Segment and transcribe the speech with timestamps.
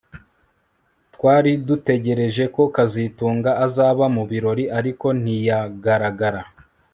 [1.13, 6.41] Twari dutegereje ko kazitunga azaba mu birori ariko ntiyagaragara